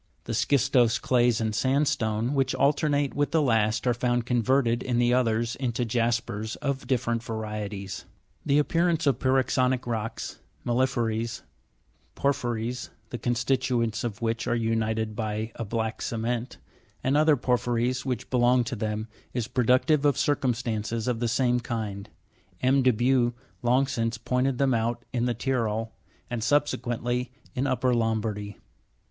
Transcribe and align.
The 0.23 0.33
schistose 0.33 0.99
clays 0.99 1.39
and 1.39 1.53
sandstone, 1.53 2.33
which 2.33 2.55
alternate 2.55 3.13
with 3.13 3.29
the 3.29 3.39
last, 3.43 3.85
are 3.85 3.93
found 3.93 4.25
converted 4.25 4.81
in 4.81 4.97
the 4.97 5.13
others 5.13 5.55
into 5.57 5.85
jaspers 5.85 6.55
of 6.55 6.87
different 6.87 7.21
varieties. 7.21 8.05
The 8.43 8.57
appearance 8.57 9.05
of 9.05 9.19
pyroxenic 9.19 9.85
rocks, 9.85 10.39
mela'phyries 10.65 11.43
(porphyries, 12.15 12.89
the 13.11 13.19
con 13.19 13.35
stituents 13.35 14.03
of 14.03 14.23
which 14.23 14.47
are 14.47 14.55
united 14.55 15.15
by 15.15 15.51
a 15.53 15.63
black 15.63 16.01
cement), 16.01 16.57
and 17.03 17.15
other 17.15 17.35
porphyries 17.37 18.03
which 18.03 18.31
belong 18.31 18.63
to 18.63 18.75
them, 18.75 19.07
is 19.35 19.47
productive 19.47 20.03
of 20.03 20.17
circumstances 20.17 21.07
of 21.07 21.19
the 21.19 21.27
same 21.27 21.59
kind; 21.59 22.09
M. 22.63 22.81
de 22.81 22.89
Buch 22.91 23.35
long 23.61 23.85
since 23.85 24.17
pointed 24.17 24.57
them 24.57 24.73
out 24.73 25.05
in 25.13 25.25
the 25.25 25.35
Tyrol, 25.35 25.93
and 26.27 26.43
subsequently 26.43 27.31
in 27.53 27.67
upper 27.67 27.93
Lombardy. 27.93 28.57